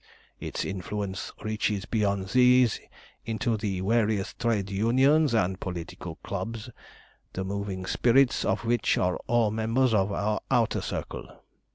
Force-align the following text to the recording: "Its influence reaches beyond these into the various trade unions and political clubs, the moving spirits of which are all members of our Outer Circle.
"Its 0.39 0.65
influence 0.65 1.31
reaches 1.43 1.85
beyond 1.85 2.29
these 2.29 2.79
into 3.23 3.55
the 3.55 3.81
various 3.81 4.33
trade 4.33 4.71
unions 4.71 5.35
and 5.35 5.59
political 5.59 6.15
clubs, 6.23 6.71
the 7.33 7.43
moving 7.43 7.85
spirits 7.85 8.43
of 8.43 8.65
which 8.65 8.97
are 8.97 9.17
all 9.27 9.51
members 9.51 9.93
of 9.93 10.11
our 10.11 10.41
Outer 10.49 10.81
Circle. 10.81 11.27